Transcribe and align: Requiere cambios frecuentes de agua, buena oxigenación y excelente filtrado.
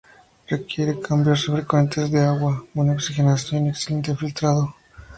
Requiere 0.47 0.99
cambios 0.99 1.45
frecuentes 1.45 2.09
de 2.09 2.21
agua, 2.25 2.65
buena 2.73 2.93
oxigenación 2.93 3.67
y 3.67 3.69
excelente 3.69 4.15
filtrado. 4.15 4.73